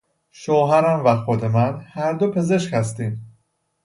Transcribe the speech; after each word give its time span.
شوهرم 0.31 1.05
و 1.05 1.15
خود 1.15 1.45
من 1.45 1.85
هر 1.87 2.13
دو 2.13 2.31
پزشک 2.31 2.73
هستیم. 2.73 3.35